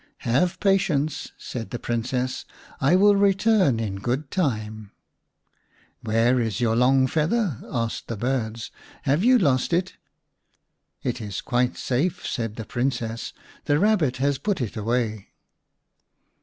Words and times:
"Have 0.33 0.59
patience," 0.59 1.31
said 1.37 1.69
the 1.69 1.77
Princess." 1.77 2.43
I 2.89 2.95
will 2.95 3.15
return 3.15 3.79
in 3.79 3.97
good 3.97 4.31
time." 4.31 4.89
"Where 6.01 6.39
is 6.39 6.59
your 6.59 6.75
long 6.75 7.05
feather?" 7.05 7.59
asked 7.69 8.07
the 8.07 8.17
birds." 8.17 8.71
Have 9.03 9.23
you 9.23 9.37
lost 9.37 9.73
it?" 9.73 9.97
46 11.03 11.03
v 11.03 11.11
The 11.11 11.11
Rabbit 11.13 11.17
Prince 11.17 11.21
"It 11.21 11.29
is 11.35 11.41
quite 11.41 11.77
safe," 11.77 12.25
said 12.27 12.55
the 12.55 12.65
Princess;" 12.65 13.33
the 13.65 13.75
Kabbit 13.77 14.17
has 14.17 14.39
put 14.39 14.59
it 14.59 14.75
away." 14.75 15.27